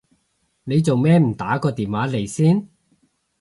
[0.63, 2.67] 你做咩唔打個電話嚟先？